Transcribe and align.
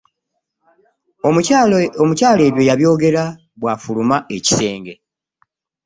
Omukyala 2.03 2.41
ebyo 2.47 2.61
yabyogera 2.69 3.23
bw'afuluma 3.59 4.17
ekisenge. 4.35 4.93